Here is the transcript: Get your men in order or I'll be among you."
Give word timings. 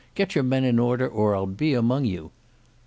Get 0.15 0.33
your 0.33 0.43
men 0.43 0.63
in 0.63 0.79
order 0.79 1.07
or 1.07 1.35
I'll 1.35 1.45
be 1.45 1.75
among 1.75 2.05
you." 2.05 2.31